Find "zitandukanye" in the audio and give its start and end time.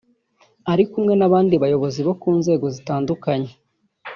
2.75-3.51